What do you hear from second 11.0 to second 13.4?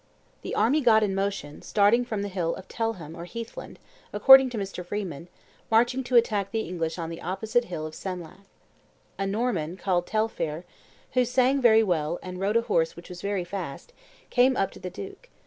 "who sang very well, and rode a horse which was